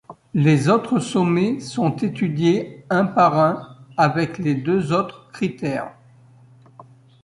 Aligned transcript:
Les 0.33 0.67
autres 0.67 0.97
sommets 0.97 1.59
sont 1.59 1.95
étudiés 1.97 2.85
un 2.89 3.05
par 3.05 3.37
un 3.37 3.77
avec 3.97 4.39
les 4.39 4.55
deux 4.55 4.91
autres 4.93 5.29
critères. 5.31 5.95